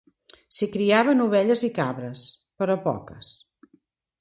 S'hi 0.59 0.67
criaven 0.75 1.21
ovelles 1.27 1.65
i 1.69 1.71
cabres, 1.75 2.25
però 2.63 2.79
poques. 2.89 3.31